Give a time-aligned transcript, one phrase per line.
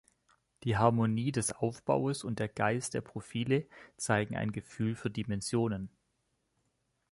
[0.63, 3.67] Die Harmonie des Aufbaues und der Geist der Profile
[3.97, 5.91] zeigen ein Gefühl für Dimensionen.